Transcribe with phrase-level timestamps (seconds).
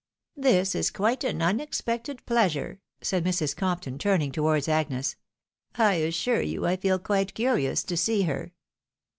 [0.49, 3.55] "This is quite an unexpected pleasure," said Mrs.
[3.55, 5.15] Compton, turning towards Agnes."
[5.75, 8.51] I assure you I feel quite curious to see her."